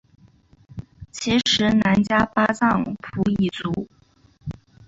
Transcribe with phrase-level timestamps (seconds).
[1.11, 3.87] 其时喃迦巴藏卜已卒。